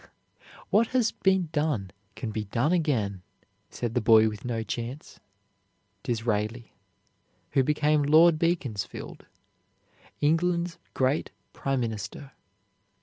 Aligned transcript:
"What 0.71 0.87
has 0.97 1.11
been 1.11 1.49
done 1.51 1.91
can 2.15 2.31
be 2.31 2.45
done 2.45 2.71
again," 2.71 3.21
said 3.69 3.93
the 3.93 4.01
boy 4.01 4.27
with 4.29 4.43
no 4.43 4.63
chance, 4.63 5.19
Disraeli, 6.01 6.73
who 7.51 7.63
become 7.63 8.01
Lord 8.01 8.39
Beaconsfield, 8.39 9.27
England's 10.19 10.79
great 10.95 11.29
Prime 11.53 11.81
Minister. 11.81 12.31